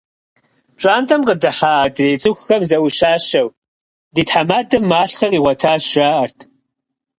ПщӀантӀэм 0.75 1.21
къыдыхьа 1.27 1.71
адрей 1.85 2.17
цӀыхухэм 2.21 2.61
зэӀущащэу: 2.69 3.47
«Ди 4.13 4.23
тхьэмадэм 4.27 4.83
малъхъэ 4.91 5.27
къигъуэтащ»,– 5.31 5.83
жаӀэрт. 5.93 6.37